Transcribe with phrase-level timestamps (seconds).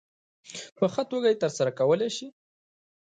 [0.77, 2.27] په ښه توګه یې ترسره کولای شي.